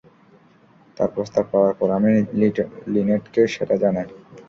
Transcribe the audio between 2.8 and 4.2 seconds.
লিনেটকে সেটা জানাই।